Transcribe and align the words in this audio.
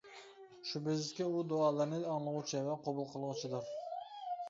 شۈبھىسىزكى 0.69 1.27
ئۇ 1.27 1.45
دۇئالارنى 1.53 2.01
ئاڭلىغۇچى 2.15 2.65
ۋە 2.73 2.81
قوبۇل 2.89 3.11
قىلغۇچىدۇر. 3.15 3.73